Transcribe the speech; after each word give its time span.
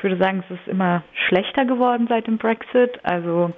ich 0.00 0.04
würde 0.04 0.16
sagen, 0.16 0.42
es 0.48 0.56
ist 0.56 0.66
immer 0.66 1.02
schlechter 1.28 1.66
geworden 1.66 2.06
seit 2.08 2.26
dem 2.26 2.38
Brexit. 2.38 2.98
Also 3.02 3.52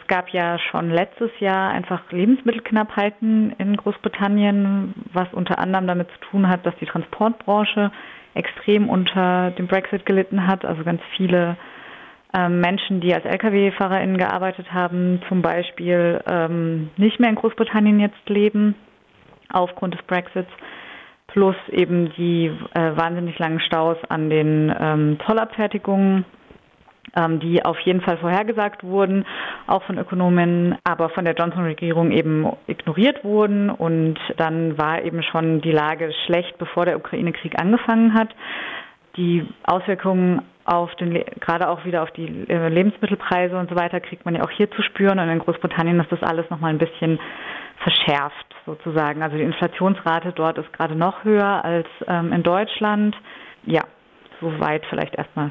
es 0.00 0.06
gab 0.06 0.28
ja 0.28 0.56
schon 0.56 0.88
letztes 0.88 1.32
Jahr 1.40 1.72
einfach 1.72 2.12
Lebensmittelknappheiten 2.12 3.56
in 3.58 3.76
Großbritannien, 3.76 4.94
was 5.12 5.26
unter 5.32 5.58
anderem 5.58 5.88
damit 5.88 6.08
zu 6.12 6.30
tun 6.30 6.48
hat, 6.48 6.64
dass 6.64 6.76
die 6.76 6.86
Transportbranche 6.86 7.90
extrem 8.34 8.88
unter 8.88 9.50
dem 9.50 9.66
Brexit 9.66 10.06
gelitten 10.06 10.46
hat. 10.46 10.64
Also 10.64 10.84
ganz 10.84 11.02
viele 11.16 11.56
ähm, 12.32 12.60
Menschen, 12.60 13.00
die 13.00 13.12
als 13.12 13.24
Lkw-FahrerInnen 13.24 14.16
gearbeitet 14.16 14.72
haben, 14.72 15.22
zum 15.28 15.42
Beispiel 15.42 16.22
ähm, 16.28 16.90
nicht 16.96 17.18
mehr 17.18 17.30
in 17.30 17.36
Großbritannien 17.36 17.98
jetzt 17.98 18.28
leben 18.28 18.76
aufgrund 19.48 19.94
des 19.94 20.02
Brexits 20.04 20.50
plus 21.28 21.56
eben 21.70 22.12
die 22.16 22.46
äh, 22.74 22.96
wahnsinnig 22.96 23.38
langen 23.38 23.60
Staus 23.60 23.96
an 24.08 24.30
den 24.30 24.74
ähm, 24.78 25.18
Zollabfertigungen, 25.26 26.24
ähm, 27.16 27.40
die 27.40 27.64
auf 27.64 27.78
jeden 27.80 28.00
Fall 28.00 28.18
vorhergesagt 28.18 28.84
wurden, 28.84 29.24
auch 29.66 29.82
von 29.84 29.98
Ökonomen, 29.98 30.76
aber 30.84 31.10
von 31.10 31.24
der 31.24 31.34
Johnson-Regierung 31.34 32.12
eben 32.12 32.46
ignoriert 32.66 33.24
wurden. 33.24 33.70
Und 33.70 34.18
dann 34.36 34.78
war 34.78 35.02
eben 35.02 35.22
schon 35.22 35.60
die 35.60 35.72
Lage 35.72 36.12
schlecht, 36.26 36.58
bevor 36.58 36.84
der 36.84 36.96
Ukraine-Krieg 36.96 37.60
angefangen 37.60 38.14
hat. 38.14 38.28
Die 39.16 39.46
Auswirkungen 39.64 40.42
auf 40.64 40.94
den, 40.96 41.12
gerade 41.40 41.68
auch 41.68 41.84
wieder 41.84 42.02
auf 42.02 42.10
die 42.12 42.48
äh, 42.48 42.68
Lebensmittelpreise 42.68 43.56
und 43.56 43.68
so 43.68 43.76
weiter 43.76 44.00
kriegt 44.00 44.24
man 44.24 44.34
ja 44.34 44.42
auch 44.42 44.50
hier 44.50 44.70
zu 44.70 44.82
spüren. 44.82 45.18
Und 45.18 45.28
in 45.28 45.38
Großbritannien 45.38 46.00
ist 46.00 46.10
das 46.10 46.22
alles 46.22 46.48
nochmal 46.50 46.70
ein 46.70 46.78
bisschen 46.78 47.18
verschärft 47.84 48.54
sozusagen. 48.66 49.22
Also 49.22 49.36
die 49.36 49.42
Inflationsrate 49.42 50.32
dort 50.32 50.58
ist 50.58 50.72
gerade 50.72 50.96
noch 50.96 51.22
höher 51.22 51.64
als 51.64 51.86
ähm, 52.08 52.32
in 52.32 52.42
Deutschland. 52.42 53.14
Ja, 53.64 53.84
soweit 54.40 54.84
vielleicht 54.90 55.14
erstmal. 55.14 55.50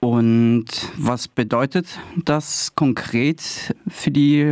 Und 0.00 0.66
was 0.98 1.28
bedeutet 1.28 1.86
das 2.24 2.74
konkret 2.74 3.40
für 3.86 4.10
die 4.10 4.44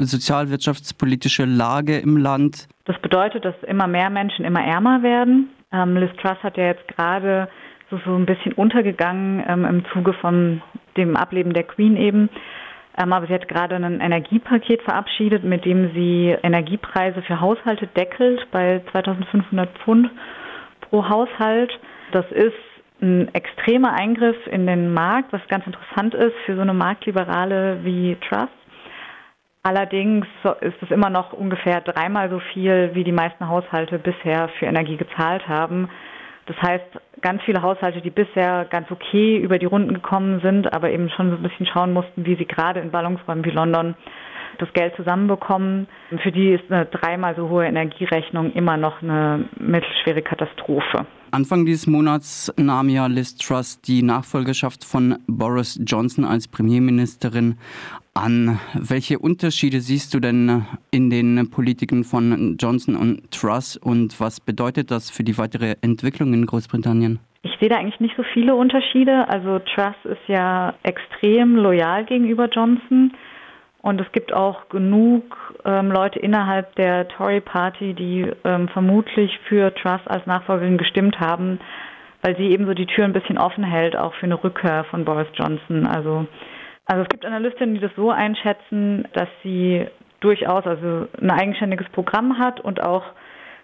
sozialwirtschaftspolitische 0.00 1.46
Lage 1.46 1.98
im 1.98 2.18
Land? 2.18 2.68
Das 2.84 3.00
bedeutet, 3.00 3.44
dass 3.46 3.54
immer 3.66 3.86
mehr 3.86 4.10
Menschen 4.10 4.44
immer 4.44 4.62
ärmer 4.62 5.02
werden. 5.02 5.48
Ähm, 5.72 5.96
Liz 5.96 6.10
Truss 6.20 6.36
hat 6.42 6.58
ja 6.58 6.64
jetzt 6.64 6.86
gerade 6.88 7.48
so, 7.90 7.98
so 8.04 8.14
ein 8.14 8.26
bisschen 8.26 8.52
untergegangen 8.52 9.42
ähm, 9.48 9.64
im 9.64 9.84
Zuge 9.94 10.12
von 10.12 10.60
dem 10.98 11.16
Ableben 11.16 11.54
der 11.54 11.64
Queen 11.64 11.96
eben 11.96 12.28
aber 12.98 13.26
sie 13.26 13.34
hat 13.34 13.46
gerade 13.48 13.76
ein 13.76 14.00
Energiepaket 14.00 14.82
verabschiedet, 14.82 15.44
mit 15.44 15.64
dem 15.64 15.92
sie 15.94 16.36
Energiepreise 16.42 17.22
für 17.22 17.40
Haushalte 17.40 17.86
deckelt 17.86 18.46
bei 18.50 18.82
2500 18.90 19.68
Pfund 19.78 20.10
pro 20.80 21.08
Haushalt. 21.08 21.70
Das 22.12 22.24
ist 22.32 22.54
ein 23.00 23.32
extremer 23.34 23.92
Eingriff 23.92 24.36
in 24.50 24.66
den 24.66 24.92
Markt, 24.92 25.32
was 25.32 25.40
ganz 25.48 25.64
interessant 25.66 26.14
ist 26.14 26.34
für 26.44 26.56
so 26.56 26.62
eine 26.62 26.74
Marktliberale 26.74 27.78
wie 27.84 28.16
Trust. 28.28 28.48
Allerdings 29.62 30.26
ist 30.60 30.82
es 30.82 30.90
immer 30.90 31.10
noch 31.10 31.32
ungefähr 31.32 31.80
dreimal 31.82 32.30
so 32.30 32.40
viel, 32.52 32.90
wie 32.94 33.04
die 33.04 33.12
meisten 33.12 33.46
Haushalte 33.48 33.98
bisher 33.98 34.48
für 34.58 34.66
Energie 34.66 34.96
gezahlt 34.96 35.46
haben. 35.46 35.88
Das 36.46 36.56
heißt, 36.62 36.86
ganz 37.20 37.42
viele 37.42 37.62
Haushalte, 37.62 38.00
die 38.00 38.10
bisher 38.10 38.66
ganz 38.70 38.90
okay 38.90 39.38
über 39.38 39.58
die 39.58 39.66
Runden 39.66 39.94
gekommen 39.94 40.40
sind, 40.40 40.72
aber 40.72 40.90
eben 40.90 41.10
schon 41.10 41.30
so 41.30 41.36
ein 41.36 41.42
bisschen 41.42 41.66
schauen 41.66 41.92
mussten, 41.92 42.24
wie 42.24 42.36
sie 42.36 42.46
gerade 42.46 42.80
in 42.80 42.90
Ballungsräumen 42.90 43.44
wie 43.44 43.50
London 43.50 43.94
das 44.58 44.72
Geld 44.72 44.94
zusammenbekommen. 44.96 45.86
Für 46.22 46.32
die 46.32 46.52
ist 46.52 46.70
eine 46.70 46.86
dreimal 46.86 47.34
so 47.36 47.48
hohe 47.48 47.66
Energierechnung 47.66 48.52
immer 48.52 48.76
noch 48.76 49.02
eine 49.02 49.44
mittelschwere 49.58 50.22
Katastrophe. 50.22 51.06
Anfang 51.30 51.66
dieses 51.66 51.86
Monats 51.86 52.52
nahm 52.56 52.88
ja 52.88 53.06
Liz 53.06 53.36
Truss 53.36 53.80
die 53.82 54.02
Nachfolgerschaft 54.02 54.84
von 54.84 55.16
Boris 55.26 55.78
Johnson 55.86 56.24
als 56.24 56.48
Premierministerin 56.48 57.56
an. 58.14 58.58
Welche 58.74 59.18
Unterschiede 59.18 59.80
siehst 59.80 60.14
du 60.14 60.20
denn 60.20 60.64
in 60.90 61.10
den 61.10 61.50
Politiken 61.50 62.04
von 62.04 62.56
Johnson 62.58 62.96
und 62.96 63.30
Truss 63.30 63.76
und 63.76 64.18
was 64.20 64.40
bedeutet 64.40 64.90
das 64.90 65.10
für 65.10 65.22
die 65.22 65.36
weitere 65.36 65.76
Entwicklung 65.82 66.32
in 66.32 66.46
Großbritannien? 66.46 67.18
Ich 67.42 67.52
sehe 67.60 67.68
da 67.68 67.76
eigentlich 67.76 68.00
nicht 68.00 68.16
so 68.16 68.24
viele 68.32 68.54
Unterschiede. 68.54 69.28
Also 69.28 69.58
Truss 69.58 69.96
ist 70.04 70.28
ja 70.28 70.74
extrem 70.82 71.56
loyal 71.56 72.04
gegenüber 72.04 72.48
Johnson. 72.48 73.12
Und 73.80 74.00
es 74.00 74.10
gibt 74.12 74.32
auch 74.32 74.68
genug 74.68 75.24
ähm, 75.64 75.90
Leute 75.90 76.18
innerhalb 76.18 76.74
der 76.74 77.06
Tory 77.08 77.40
Party, 77.40 77.94
die 77.94 78.30
ähm, 78.44 78.68
vermutlich 78.68 79.38
für 79.48 79.72
Truss 79.74 80.00
als 80.06 80.26
Nachfolgerin 80.26 80.78
gestimmt 80.78 81.20
haben, 81.20 81.60
weil 82.22 82.36
sie 82.36 82.48
eben 82.48 82.66
so 82.66 82.74
die 82.74 82.86
Tür 82.86 83.04
ein 83.04 83.12
bisschen 83.12 83.38
offen 83.38 83.62
hält, 83.62 83.96
auch 83.96 84.14
für 84.14 84.26
eine 84.26 84.42
Rückkehr 84.42 84.84
von 84.90 85.04
Boris 85.04 85.28
Johnson. 85.34 85.86
Also, 85.86 86.26
also 86.86 87.02
es 87.02 87.08
gibt 87.08 87.24
Analystinnen, 87.24 87.76
die 87.76 87.80
das 87.80 87.94
so 87.94 88.10
einschätzen, 88.10 89.06
dass 89.12 89.28
sie 89.44 89.86
durchaus 90.20 90.66
also 90.66 91.06
ein 91.20 91.30
eigenständiges 91.30 91.88
Programm 91.90 92.38
hat 92.38 92.60
und 92.60 92.82
auch 92.82 93.04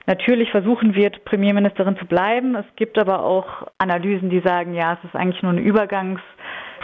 natürlich 0.06 0.50
versuchen 0.50 0.94
wird, 0.94 1.25
Premierministerin 1.25 1.97
zu 1.97 2.06
bleiben. 2.06 2.54
Es 2.54 2.66
gibt 2.76 2.98
aber 2.98 3.25
auch 3.25 3.66
Analysen, 3.78 4.31
die 4.31 4.41
sagen, 4.41 4.75
ja, 4.75 4.94
es 4.94 5.09
ist 5.09 5.16
eigentlich 5.16 5.42
nur 5.42 5.53
eine 5.53 5.62
Übergangs- 5.62 6.20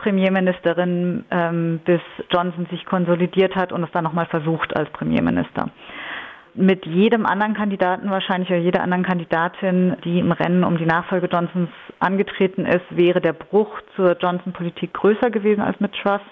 Premierministerin, 0.01 1.25
ähm, 1.31 1.81
bis 1.85 2.01
Johnson 2.31 2.67
sich 2.71 2.87
konsolidiert 2.87 3.55
hat 3.55 3.71
und 3.73 3.85
es 3.85 3.91
dann 3.93 4.05
nochmal 4.05 4.27
versucht 4.27 4.75
als 4.77 4.89
Premierminister. 4.91 5.69
Mit 6.55 6.85
jedem 6.87 7.27
anderen 7.27 7.55
Kandidaten 7.55 8.11
wahrscheinlich 8.11 8.49
oder 8.51 8.59
jeder 8.59 8.83
anderen 8.83 9.05
Kandidatin, 9.05 9.97
die 10.05 10.19
im 10.19 10.33
Rennen 10.33 10.65
um 10.65 10.79
die 10.79 10.87
Nachfolge 10.87 11.29
Johnsons 11.31 11.71
angetreten 12.01 12.67
ist, 12.67 12.85
wäre 12.91 13.21
der 13.21 13.35
Bruch 13.35 13.81
zur 13.95 14.17
Johnson-Politik 14.19 14.95
größer 14.95 15.31
gewesen 15.31 15.61
als 15.61 15.79
mit 15.81 15.93
Truss. 15.95 16.23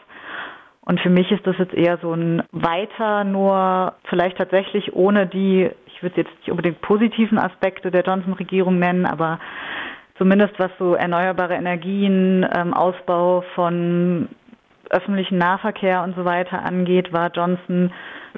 Und 0.88 1.00
für 1.00 1.10
mich 1.10 1.30
ist 1.30 1.46
das 1.46 1.54
jetzt 1.58 1.74
eher 1.74 1.98
so 1.98 2.14
ein 2.14 2.42
weiter, 2.50 3.22
nur 3.22 3.92
vielleicht 4.04 4.38
tatsächlich 4.38 4.94
ohne 4.94 5.26
die, 5.26 5.68
ich 5.86 6.02
würde 6.02 6.22
jetzt 6.22 6.34
nicht 6.38 6.50
unbedingt 6.50 6.80
positiven 6.80 7.38
Aspekte 7.38 7.90
der 7.90 8.04
Johnson-Regierung 8.04 8.78
nennen, 8.78 9.04
aber 9.04 9.38
zumindest 10.16 10.58
was 10.58 10.70
so 10.78 10.94
erneuerbare 10.94 11.52
Energien, 11.52 12.46
ähm, 12.56 12.72
Ausbau 12.72 13.44
von 13.54 14.30
öffentlichen 14.88 15.36
Nahverkehr 15.36 16.02
und 16.02 16.16
so 16.16 16.24
weiter 16.24 16.64
angeht, 16.64 17.12
war 17.12 17.30
Johnson 17.34 17.92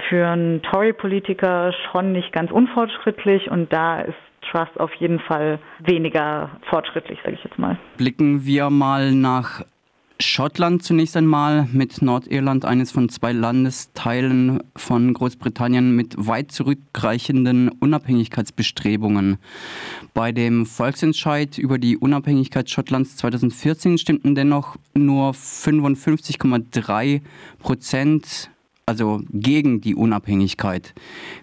für 0.08 0.26
einen 0.26 0.60
Tory-Politiker 0.62 1.72
schon 1.92 2.10
nicht 2.10 2.32
ganz 2.32 2.50
unfortschrittlich 2.50 3.48
und 3.48 3.72
da 3.72 4.00
ist 4.00 4.18
Trust 4.50 4.80
auf 4.80 4.92
jeden 4.94 5.20
Fall 5.20 5.60
weniger 5.78 6.50
fortschrittlich, 6.68 7.20
sage 7.22 7.36
ich 7.36 7.44
jetzt 7.44 7.60
mal. 7.60 7.78
Blicken 7.96 8.44
wir 8.44 8.70
mal 8.70 9.12
nach 9.12 9.62
Schottland 10.20 10.82
zunächst 10.82 11.16
einmal 11.16 11.66
mit 11.72 12.02
Nordirland, 12.02 12.64
eines 12.64 12.92
von 12.92 13.08
zwei 13.08 13.32
Landesteilen 13.32 14.62
von 14.76 15.14
Großbritannien 15.14 15.96
mit 15.96 16.14
weit 16.18 16.52
zurückreichenden 16.52 17.68
Unabhängigkeitsbestrebungen. 17.68 19.38
Bei 20.12 20.32
dem 20.32 20.66
Volksentscheid 20.66 21.56
über 21.58 21.78
die 21.78 21.96
Unabhängigkeit 21.96 22.68
Schottlands 22.68 23.16
2014 23.16 23.98
stimmten 23.98 24.34
dennoch 24.34 24.76
nur 24.94 25.30
55,3 25.32 27.22
Prozent 27.58 28.50
also 28.90 29.20
gegen 29.30 29.80
die 29.80 29.94
Unabhängigkeit. 29.94 30.94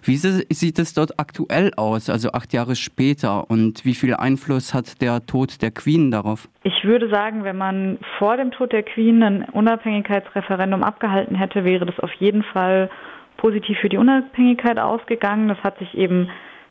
Wie 0.02 0.16
sieht 0.16 0.78
es 0.78 0.92
dort 0.92 1.18
aktuell 1.18 1.72
aus, 1.76 2.10
also 2.10 2.32
acht 2.32 2.52
Jahre 2.52 2.76
später? 2.76 3.50
Und 3.50 3.86
wie 3.86 3.94
viel 3.94 4.14
Einfluss 4.14 4.74
hat 4.74 5.00
der 5.00 5.24
Tod 5.24 5.62
der 5.62 5.70
Queen 5.70 6.10
darauf? 6.10 6.46
Ich 6.62 6.84
würde 6.84 7.08
sagen, 7.08 7.44
wenn 7.44 7.56
man 7.56 7.98
vor 8.18 8.36
dem 8.36 8.50
Tod 8.50 8.72
der 8.72 8.82
Queen 8.82 9.22
ein 9.22 9.44
Unabhängigkeitsreferendum 9.44 10.82
abgehalten 10.82 11.36
hätte, 11.36 11.64
wäre 11.64 11.86
das 11.86 11.98
auf 12.00 12.12
jeden 12.18 12.42
Fall 12.42 12.90
positiv 13.38 13.78
für 13.78 13.88
die 13.88 13.96
Unabhängigkeit 13.96 14.78
ausgegangen. 14.78 15.48
Das 15.48 15.58
hat 15.64 15.78
sich 15.78 15.96
eben 15.96 16.28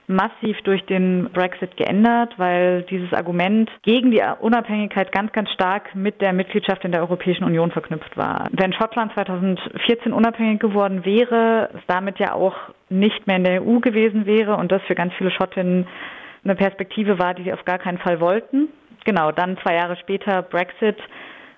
massiv 0.08 0.58
durch 0.64 0.86
den 0.86 1.30
Brexit 1.34 1.76
geändert, 1.76 2.34
weil 2.38 2.84
dieses 2.84 3.12
Argument 3.14 3.70
gegen 3.84 4.12
die 4.12 4.24
Unabhängigkeit 4.40 5.12
ganz, 5.12 5.34
ganz 5.34 5.52
stark 5.52 5.94
mit 5.96 6.22
der 6.22 6.32
Mitgliedschaft 6.32 6.86
in 6.86 6.94
der 6.94 7.02
Europäischen 7.02 7.44
Union 7.44 7.72
verknüpft 7.72 8.16
war. 8.16 8.48
Wenn 8.52 8.74
Schottland 8.74 9.14
2014 9.14 10.14
unabhängig 10.14 10.62
geworden 10.62 11.04
wäre, 11.04 11.70
es 11.74 11.82
damit 11.88 12.20
ja 12.20 12.34
auch 12.34 12.56
nicht 12.90 13.28
mehr 13.28 13.36
in 13.36 13.44
der 13.44 13.62
EU 13.62 13.80
gewesen 13.80 14.26
wäre 14.26 14.56
und 14.56 14.72
das 14.72 14.82
für 14.84 14.96
ganz 14.96 15.14
viele 15.18 15.32
Schottinnen 15.32 15.88
eine 16.46 16.56
Perspektive 16.56 17.20
war, 17.20 17.34
die 17.34 17.44
sie 17.44 17.54
auf 17.54 17.66
gar 17.66 17.78
keinen 17.78 17.98
Fall 17.98 18.22
wollten. 18.22 18.70
Genau, 19.04 19.32
dann 19.32 19.58
zwei 19.58 19.76
Jahre 19.76 19.98
später 19.98 20.42
Brexit 20.42 20.98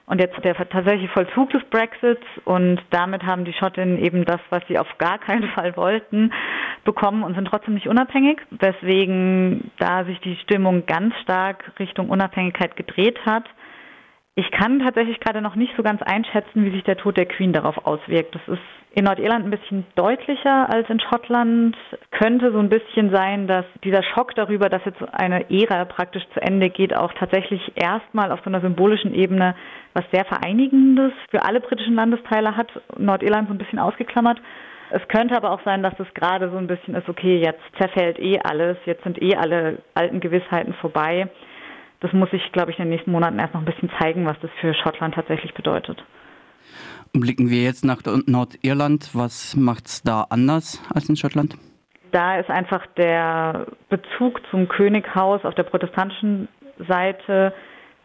und 0.08 0.20
jetzt 0.20 0.44
der 0.44 0.56
tatsächliche 0.56 1.14
Vollzug 1.14 1.52
des 1.52 1.64
Brexits 1.66 2.26
und 2.46 2.82
damit 2.90 3.24
haben 3.24 3.46
die 3.46 3.54
Schottinnen 3.54 4.00
eben 4.00 4.26
das, 4.26 4.40
was 4.50 4.64
sie 4.68 4.80
auf 4.80 4.88
gar 4.98 5.20
keinen 5.20 5.48
Fall 5.50 5.78
wollten, 5.78 6.32
bekommen 6.90 7.24
und 7.24 7.36
sind 7.36 7.46
trotzdem 7.46 7.76
nicht 7.76 7.88
unabhängig, 7.88 8.42
weswegen 8.50 9.70
da 9.78 10.06
sich 10.06 10.20
die 10.22 10.36
Stimmung 10.38 10.88
ganz 10.88 11.14
stark 11.22 11.72
Richtung 11.78 12.10
Unabhängigkeit 12.10 12.76
gedreht 12.76 13.20
hat. 13.28 13.44
Ich 14.34 14.50
kann 14.52 14.80
tatsächlich 14.80 15.20
gerade 15.20 15.42
noch 15.42 15.56
nicht 15.56 15.74
so 15.78 15.84
ganz 15.84 16.02
einschätzen, 16.02 16.66
wie 16.66 16.72
sich 16.72 16.84
der 16.84 16.98
Tod 16.98 17.18
der 17.18 17.28
Queen 17.28 17.54
darauf 17.54 17.86
auswirkt. 17.86 18.34
Das 18.34 18.42
ist 18.48 18.64
in 18.96 19.04
Nordirland 19.04 19.46
ein 19.46 19.52
bisschen 19.52 19.86
deutlicher 19.94 20.68
als 20.74 20.90
in 20.90 21.00
Schottland. 21.00 21.78
Könnte 22.10 22.52
so 22.52 22.58
ein 22.58 22.70
bisschen 22.70 23.12
sein, 23.14 23.46
dass 23.46 23.66
dieser 23.84 24.02
Schock 24.02 24.34
darüber, 24.34 24.70
dass 24.70 24.84
jetzt 24.86 25.04
eine 25.14 25.52
Ära 25.52 25.86
praktisch 25.86 26.24
zu 26.34 26.42
Ende 26.42 26.72
geht, 26.72 26.96
auch 26.96 27.14
tatsächlich 27.14 27.62
erstmal 27.76 28.32
auf 28.32 28.40
so 28.40 28.50
einer 28.50 28.62
symbolischen 28.62 29.14
Ebene 29.14 29.56
was 29.94 30.06
sehr 30.12 30.26
Vereinigendes 30.26 31.12
für 31.30 31.44
alle 31.44 31.60
britischen 31.60 31.94
Landesteile 31.96 32.56
hat. 32.56 32.70
Nordirland 32.98 33.48
so 33.48 33.54
ein 33.54 33.60
bisschen 33.60 33.80
ausgeklammert. 33.80 34.40
Es 34.92 35.08
könnte 35.08 35.36
aber 35.36 35.52
auch 35.52 35.64
sein, 35.64 35.84
dass 35.84 36.00
es 36.00 36.12
gerade 36.14 36.50
so 36.50 36.58
ein 36.58 36.68
bisschen 36.68 36.96
ist, 36.96 37.08
okay, 37.08 37.38
jetzt 37.38 37.62
zerfällt 37.80 38.20
eh 38.20 38.40
alles, 38.40 38.78
jetzt 38.86 39.04
sind 39.04 39.22
eh 39.22 39.36
alle 39.36 39.80
alten 39.94 40.20
Gewissheiten 40.20 40.74
vorbei 40.76 41.30
das 42.00 42.14
muss 42.14 42.30
sich, 42.32 42.52
glaube 42.52 42.72
ich, 42.72 42.80
in 42.80 42.86
den 42.86 42.92
nächsten 42.92 43.12
Monaten 43.12 43.40
erst 43.40 43.54
noch 43.54 43.62
ein 43.62 43.66
bisschen 43.66 43.92
zeigen, 44.00 44.26
was 44.26 44.38
das 44.42 44.52
für 44.62 44.74
Schottland 44.74 45.16
tatsächlich 45.16 45.54
bedeutet. 45.54 46.04
Blicken 47.12 47.50
wir 47.50 47.64
jetzt 47.64 47.84
nach 47.84 48.02
Nordirland. 48.26 49.10
Was 49.14 49.56
macht 49.56 49.88
es 49.88 50.04
da 50.04 50.28
anders 50.30 50.82
als 50.94 51.10
in 51.10 51.16
Schottland? 51.16 51.58
Da 52.12 52.40
ist 52.40 52.50
einfach 52.50 52.86
der 52.98 53.68
Bezug 53.90 54.42
zum 54.50 54.68
Könighaus 54.68 55.44
auf 55.44 55.56
der 55.56 55.64
protestantischen 55.64 56.48
Seite 56.88 57.54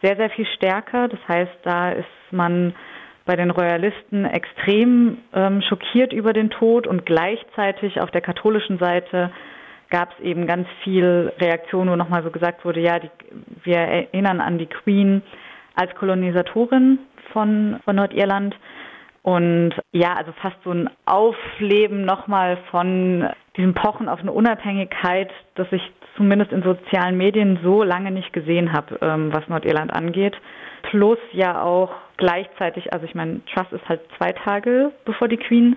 sehr, 0.01 0.15
sehr 0.17 0.29
viel 0.31 0.45
stärker. 0.57 1.07
Das 1.07 1.19
heißt, 1.27 1.51
da 1.63 1.91
ist 1.91 2.05
man 2.31 2.75
bei 3.25 3.35
den 3.35 3.49
Royalisten 3.51 4.25
extrem 4.25 5.17
ähm, 5.33 5.61
schockiert 5.61 6.13
über 6.13 6.33
den 6.33 6.49
Tod 6.49 6.87
und 6.87 7.05
gleichzeitig 7.05 7.99
auf 7.99 8.11
der 8.11 8.21
katholischen 8.21 8.77
Seite 8.77 9.31
gab 9.89 10.13
es 10.13 10.19
eben 10.23 10.47
ganz 10.47 10.67
viel 10.83 11.31
Reaktion, 11.39 11.89
wo 11.89 11.95
nochmal 11.95 12.23
so 12.23 12.31
gesagt 12.31 12.65
wurde, 12.65 12.79
ja, 12.81 12.99
die, 12.99 13.09
wir 13.63 13.77
erinnern 13.77 14.41
an 14.41 14.57
die 14.57 14.67
Queen 14.67 15.21
als 15.75 15.93
Kolonisatorin 15.95 16.99
von, 17.33 17.79
von 17.83 17.95
Nordirland. 17.95 18.55
Und 19.21 19.73
ja, 19.91 20.13
also 20.13 20.31
fast 20.33 20.57
so 20.63 20.71
ein 20.71 20.89
Aufleben 21.05 22.05
nochmal 22.05 22.57
von 22.69 23.27
diesem 23.57 23.73
Pochen 23.73 24.07
auf 24.07 24.19
eine 24.19 24.31
Unabhängigkeit, 24.31 25.31
das 25.55 25.67
ich 25.71 25.81
zumindest 26.15 26.51
in 26.51 26.61
sozialen 26.61 27.17
Medien 27.17 27.59
so 27.63 27.83
lange 27.83 28.11
nicht 28.11 28.33
gesehen 28.33 28.71
habe, 28.71 28.99
ähm, 29.01 29.33
was 29.33 29.47
Nordirland 29.47 29.93
angeht. 29.93 30.35
Plus 30.83 31.17
ja 31.33 31.61
auch 31.63 31.91
gleichzeitig, 32.17 32.93
also 32.93 33.05
ich 33.05 33.15
meine, 33.15 33.41
Truss 33.53 33.71
ist 33.71 33.87
halt 33.87 34.01
zwei 34.17 34.31
Tage 34.31 34.91
bevor 35.05 35.27
die 35.27 35.37
Queen 35.37 35.75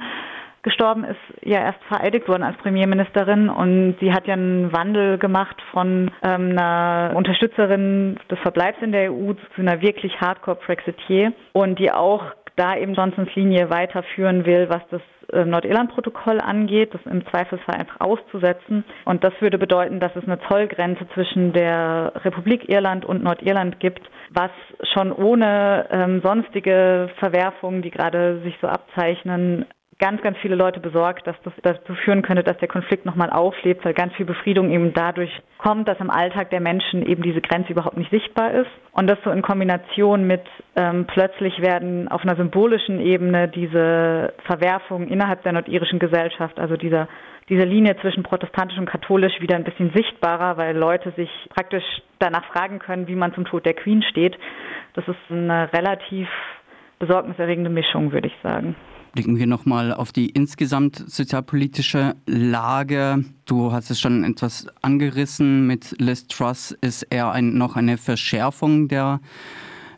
gestorben 0.63 1.05
ist, 1.05 1.21
ja 1.43 1.61
erst 1.61 1.83
vereidigt 1.85 2.29
worden 2.29 2.43
als 2.43 2.57
Premierministerin. 2.59 3.49
Und 3.49 3.97
sie 4.01 4.13
hat 4.13 4.27
ja 4.27 4.35
einen 4.35 4.73
Wandel 4.73 5.19
gemacht 5.19 5.57
von 5.73 6.11
ähm, 6.23 6.51
einer 6.51 7.13
Unterstützerin 7.15 8.19
des 8.31 8.39
Verbleibs 8.41 8.79
in 8.83 8.93
der 8.93 9.13
EU 9.13 9.33
zu 9.55 9.61
einer 9.63 9.81
wirklich 9.81 10.21
Hardcore-Brexiteer 10.21 11.33
und 11.53 11.79
die 11.79 11.91
auch 11.93 12.23
da 12.59 12.77
eben 12.77 12.95
Johnsons 12.95 13.35
Linie 13.35 13.71
weiterführen 13.71 14.45
will, 14.45 14.69
was 14.69 14.83
das 14.91 15.03
äh, 15.33 15.45
Nordirland-Protokoll 15.45 16.41
angeht, 16.41 16.95
das 16.95 17.01
im 17.05 17.27
Zweifelsfall 17.27 17.77
einfach 17.77 18.01
auszusetzen. 18.01 18.85
Und 19.05 19.25
das 19.25 19.33
würde 19.41 19.59
bedeuten, 19.59 20.01
dass 20.01 20.15
es 20.17 20.25
eine 20.25 20.39
Zollgrenze 20.49 21.07
zwischen 21.15 21.53
der 21.53 22.13
Republik 22.25 22.69
Irland 22.69 23.05
und 23.05 23.23
Nordirland 23.23 23.79
gibt, 23.81 24.03
was 24.31 24.51
schon 24.95 25.13
ohne 25.13 25.87
ähm, 25.91 26.21
sonstige 26.23 27.11
Verwerfungen, 27.19 27.83
die 27.83 27.91
gerade 27.91 28.41
sich 28.43 28.57
so 28.61 28.69
abzeichnen, 28.69 29.67
ganz, 29.99 30.23
ganz 30.23 30.39
viele 30.39 30.55
Leute 30.55 30.79
besorgt, 30.79 31.27
dass 31.27 31.37
das 31.43 31.53
dazu 31.63 31.95
führen 31.95 32.23
könnte, 32.23 32.45
dass 32.45 32.57
der 32.59 32.69
Konflikt 32.69 33.05
nochmal 33.05 33.31
auflebt, 33.31 33.85
weil 33.85 33.95
ganz 33.95 34.15
viel 34.15 34.27
Befriedung 34.27 34.71
eben 34.71 34.95
dadurch 34.95 35.31
kommt, 35.59 35.89
dass 35.89 35.99
im 35.99 36.11
Alltag 36.11 36.51
der 36.51 36.61
Menschen 36.61 37.05
eben 37.05 37.23
diese 37.23 37.41
Grenze 37.41 37.73
überhaupt 37.73 37.97
nicht 37.97 38.11
sichtbar 38.11 38.53
ist. 38.53 38.71
Und 38.93 39.09
das 39.09 39.19
so 39.25 39.31
in 39.31 39.43
Kombination 39.43 40.27
mit 40.27 40.45
ähm, 40.77 41.07
plötzlich 41.07 41.61
werden 41.61 42.09
auf 42.09 42.23
einer 42.23 42.37
symbolischen 42.37 43.01
Ebene 43.01 43.49
diese 43.49 44.35
Verwerfungen 44.45 45.09
innerhalb 45.09 45.43
der 45.43 45.53
nordirischen 45.53 45.99
Gesellschaft, 45.99 46.59
also 46.61 46.77
dieser 46.77 47.09
diese 47.49 47.65
Linie 47.65 47.97
zwischen 48.03 48.25
protestantisch 48.25 48.77
und 48.77 48.91
katholisch 48.91 49.41
wieder 49.41 49.57
ein 49.57 49.65
bisschen 49.65 49.91
sichtbarer, 49.95 50.59
weil 50.59 50.77
Leute 50.77 51.13
sich 51.13 51.31
praktisch 51.49 51.85
danach 52.19 52.45
fragen 52.53 52.79
können, 52.79 53.09
wie 53.09 53.15
man 53.15 53.33
zum 53.33 53.47
Tod 53.47 53.65
der 53.65 53.73
Queen 53.73 54.03
steht. 54.03 54.37
Das 54.93 55.09
ist 55.09 55.17
eine 55.31 55.73
relativ 55.73 56.29
besorgniserregende 56.99 57.71
Mischung, 57.71 58.13
würde 58.13 58.29
ich 58.29 58.37
sagen. 58.43 58.77
Blicken 59.13 59.39
wir 59.39 59.47
nochmal 59.47 59.93
auf 59.93 60.13
die 60.13 60.29
insgesamt 60.29 61.03
sozialpolitische 61.07 62.15
Lage. 62.27 63.25
Du 63.47 63.73
hast 63.73 63.91
es 63.91 63.99
schon 64.01 64.23
etwas 64.25 64.67
angerissen. 64.83 65.67
Mit 65.67 65.97
Liz 65.99 66.27
Truss 66.27 66.77
ist 66.81 67.03
eher 67.05 67.31
ein, 67.33 67.57
noch 67.57 67.77
eine 67.77 67.97
Verschärfung 67.97 68.89
der 68.89 69.21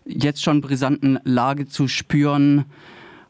jetzt 0.04 0.42
schon 0.42 0.60
brisanten 0.60 1.18
Lage 1.24 1.66
zu 1.66 1.88
spüren. 1.88 2.64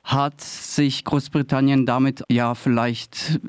Hat 0.02 0.40
sich 0.40 1.04
Großbritannien 1.04 1.86
damit 1.86 2.24
ja 2.30 2.54
vielleicht 2.54 3.40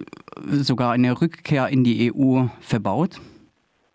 sogar 0.50 0.92
eine 0.92 1.22
Rückkehr 1.22 1.68
in 1.70 1.84
die 1.84 2.14
EU 2.14 2.48
verbaut? 2.60 3.22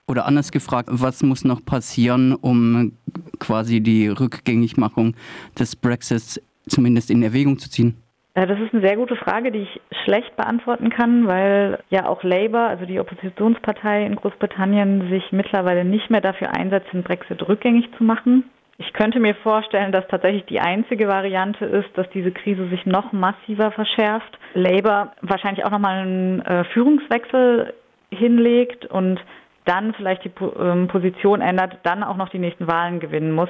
Oder 0.08 0.26
anders 0.26 0.52
gefragt, 0.52 0.88
was 0.92 1.22
muss 1.22 1.44
noch 1.44 1.64
passieren, 1.64 2.34
um 2.34 2.92
quasi 3.40 3.80
die 3.80 4.08
Rückgängigmachung 4.08 5.16
des 5.58 5.74
Brexits 5.74 6.40
zumindest 6.68 7.10
in 7.10 7.22
Erwägung 7.22 7.58
zu 7.58 7.68
ziehen? 7.68 7.96
Das 8.36 8.60
ist 8.60 8.74
eine 8.74 8.86
sehr 8.86 8.96
gute 8.96 9.16
Frage, 9.16 9.50
die 9.50 9.60
ich 9.60 9.80
schlecht 10.04 10.36
beantworten 10.36 10.90
kann, 10.90 11.26
weil 11.26 11.78
ja 11.88 12.06
auch 12.06 12.22
Labour, 12.22 12.60
also 12.60 12.84
die 12.84 13.00
Oppositionspartei 13.00 14.04
in 14.04 14.14
Großbritannien, 14.14 15.08
sich 15.08 15.32
mittlerweile 15.32 15.86
nicht 15.86 16.10
mehr 16.10 16.20
dafür 16.20 16.54
einsetzt, 16.54 16.92
den 16.92 17.02
Brexit 17.02 17.48
rückgängig 17.48 17.88
zu 17.96 18.04
machen. 18.04 18.44
Ich 18.76 18.92
könnte 18.92 19.20
mir 19.20 19.34
vorstellen, 19.36 19.90
dass 19.90 20.06
tatsächlich 20.08 20.44
die 20.44 20.60
einzige 20.60 21.08
Variante 21.08 21.64
ist, 21.64 21.88
dass 21.94 22.10
diese 22.10 22.30
Krise 22.30 22.68
sich 22.68 22.84
noch 22.84 23.10
massiver 23.10 23.72
verschärft. 23.72 24.38
Labour 24.52 25.12
wahrscheinlich 25.22 25.64
auch 25.64 25.70
nochmal 25.70 26.00
einen 26.00 26.42
äh, 26.42 26.64
Führungswechsel 26.74 27.72
hinlegt 28.10 28.84
und 28.84 29.18
dann 29.64 29.94
vielleicht 29.94 30.24
die 30.24 30.32
ähm, 30.60 30.88
Position 30.88 31.40
ändert, 31.40 31.78
dann 31.84 32.04
auch 32.04 32.18
noch 32.18 32.28
die 32.28 32.38
nächsten 32.38 32.66
Wahlen 32.66 33.00
gewinnen 33.00 33.32
muss. 33.32 33.48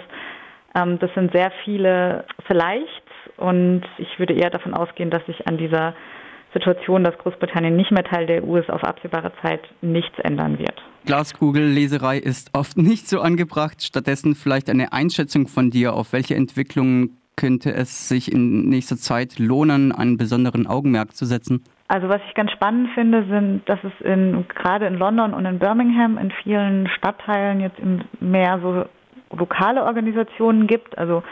Ähm, 0.76 1.00
das 1.00 1.12
sind 1.14 1.32
sehr 1.32 1.50
viele 1.64 2.24
vielleicht 2.46 3.05
und 3.36 3.82
ich 3.98 4.18
würde 4.18 4.34
eher 4.34 4.50
davon 4.50 4.74
ausgehen, 4.74 5.10
dass 5.10 5.24
sich 5.26 5.46
an 5.46 5.58
dieser 5.58 5.94
Situation, 6.52 7.04
dass 7.04 7.16
Großbritannien 7.18 7.76
nicht 7.76 7.90
mehr 7.90 8.04
Teil 8.04 8.26
der 8.26 8.42
EU 8.42 8.56
ist, 8.56 8.70
auf 8.70 8.82
absehbare 8.82 9.32
Zeit 9.42 9.60
nichts 9.82 10.18
ändern 10.20 10.58
wird. 10.58 10.82
Glaskugelleserei 11.04 12.18
ist 12.18 12.50
oft 12.54 12.76
nicht 12.78 13.08
so 13.08 13.20
angebracht. 13.20 13.82
Stattdessen 13.82 14.34
vielleicht 14.34 14.70
eine 14.70 14.92
Einschätzung 14.92 15.48
von 15.48 15.70
dir, 15.70 15.94
auf 15.94 16.12
welche 16.12 16.34
Entwicklungen 16.34 17.18
könnte 17.36 17.72
es 17.72 18.08
sich 18.08 18.32
in 18.32 18.68
nächster 18.68 18.96
Zeit 18.96 19.38
lohnen, 19.38 19.92
einen 19.92 20.16
besonderen 20.16 20.66
Augenmerk 20.66 21.14
zu 21.14 21.26
setzen? 21.26 21.62
Also 21.88 22.08
was 22.08 22.20
ich 22.26 22.34
ganz 22.34 22.50
spannend 22.50 22.88
finde, 22.94 23.24
sind, 23.28 23.62
dass 23.68 23.78
es 23.84 23.92
in, 24.04 24.46
gerade 24.48 24.86
in 24.86 24.94
London 24.94 25.34
und 25.34 25.44
in 25.44 25.58
Birmingham 25.58 26.18
in 26.18 26.32
vielen 26.42 26.88
Stadtteilen 26.88 27.60
jetzt 27.60 27.78
mehr 28.20 28.58
so 28.60 28.86
lokale 29.36 29.84
Organisationen 29.84 30.66
gibt. 30.66 30.98
Also 30.98 31.22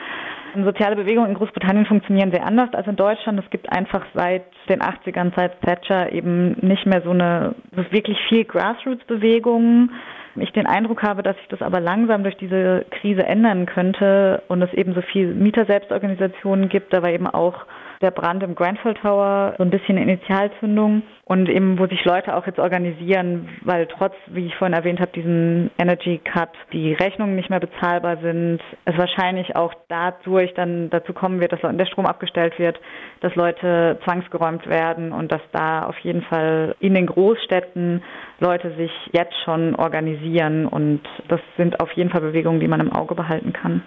Soziale 0.62 0.94
Bewegungen 0.94 1.30
in 1.30 1.34
Großbritannien 1.36 1.86
funktionieren 1.86 2.30
sehr 2.30 2.46
anders 2.46 2.72
als 2.74 2.86
in 2.86 2.96
Deutschland. 2.96 3.40
Es 3.42 3.50
gibt 3.50 3.70
einfach 3.72 4.04
seit 4.14 4.44
den 4.68 4.80
80ern, 4.80 5.32
seit 5.34 5.60
Thatcher 5.62 6.12
eben 6.12 6.52
nicht 6.60 6.86
mehr 6.86 7.02
so 7.02 7.10
eine 7.10 7.54
so 7.74 7.82
wirklich 7.90 8.18
viel 8.28 8.44
Grassroots-Bewegungen. 8.44 9.90
Ich 10.36 10.52
den 10.52 10.66
Eindruck 10.66 11.02
habe, 11.02 11.22
dass 11.22 11.36
sich 11.36 11.48
das 11.48 11.62
aber 11.62 11.80
langsam 11.80 12.22
durch 12.22 12.36
diese 12.36 12.84
Krise 12.90 13.24
ändern 13.24 13.66
könnte 13.66 14.42
und 14.48 14.62
es 14.62 14.72
eben 14.74 14.94
so 14.94 15.00
viel 15.02 15.34
Mieter-Selbstorganisationen 15.34 16.68
gibt, 16.68 16.94
aber 16.94 17.10
eben 17.10 17.26
auch 17.26 17.66
der 18.04 18.10
Brand 18.10 18.42
im 18.42 18.54
Grenfell 18.54 18.94
Tower 18.94 19.54
so 19.56 19.64
ein 19.64 19.70
bisschen 19.70 19.96
Initialzündung 19.96 21.02
und 21.24 21.48
eben, 21.48 21.78
wo 21.78 21.86
sich 21.86 22.04
Leute 22.04 22.36
auch 22.36 22.46
jetzt 22.46 22.58
organisieren, 22.58 23.48
weil 23.62 23.86
trotz, 23.86 24.12
wie 24.26 24.46
ich 24.46 24.54
vorhin 24.56 24.76
erwähnt 24.76 25.00
habe, 25.00 25.10
diesen 25.12 25.70
Energy 25.78 26.20
Cut 26.22 26.50
die 26.72 26.92
Rechnungen 26.92 27.34
nicht 27.34 27.48
mehr 27.48 27.60
bezahlbar 27.60 28.18
sind, 28.18 28.60
es 28.84 28.98
wahrscheinlich 28.98 29.56
auch 29.56 29.72
dadurch 29.88 30.52
dann 30.52 30.90
dazu 30.90 31.14
kommen 31.14 31.40
wird, 31.40 31.52
dass 31.52 31.60
der 31.62 31.86
Strom 31.86 32.04
abgestellt 32.04 32.58
wird, 32.58 32.78
dass 33.20 33.34
Leute 33.36 33.98
zwangsgeräumt 34.04 34.66
werden 34.66 35.12
und 35.12 35.32
dass 35.32 35.40
da 35.52 35.86
auf 35.86 35.98
jeden 36.00 36.22
Fall 36.22 36.76
in 36.80 36.92
den 36.92 37.06
Großstädten 37.06 38.02
Leute 38.38 38.74
sich 38.76 38.92
jetzt 39.12 39.34
schon 39.44 39.74
organisieren 39.76 40.66
und 40.66 41.00
das 41.28 41.40
sind 41.56 41.80
auf 41.80 41.90
jeden 41.92 42.10
Fall 42.10 42.20
Bewegungen, 42.20 42.60
die 42.60 42.68
man 42.68 42.80
im 42.80 42.92
Auge 42.92 43.14
behalten 43.14 43.54
kann. 43.54 43.82